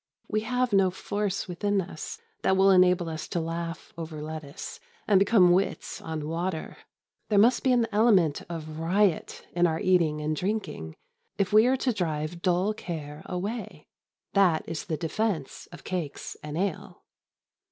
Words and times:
We 0.27 0.39
have 0.39 0.73
no 0.73 0.89
force 0.89 1.47
within 1.47 1.79
us 1.79 2.17
that 2.41 2.57
will 2.57 2.71
enable 2.71 3.07
us 3.07 3.27
to 3.27 3.39
laugh 3.39 3.93
over 3.95 4.17
a 4.17 4.21
lettuce 4.23 4.79
and 5.07 5.19
become 5.19 5.51
wits 5.51 6.01
on 6.01 6.27
water. 6.27 6.77
There 7.29 7.37
must 7.37 7.61
be 7.63 7.71
an 7.71 7.85
element 7.91 8.41
of 8.49 8.79
riot 8.79 9.45
in 9.53 9.67
our 9.67 9.79
eating 9.79 10.19
and 10.19 10.35
drinking 10.35 10.95
if 11.37 11.53
we 11.53 11.67
are 11.67 11.77
to 11.77 11.93
drive 11.93 12.41
dull 12.41 12.73
care 12.73 13.21
away. 13.27 13.85
That 14.33 14.63
is 14.67 14.85
the 14.85 14.97
defence 14.97 15.67
of 15.71 15.83
cakes 15.83 16.35
and 16.41 16.57
ale. 16.57 17.03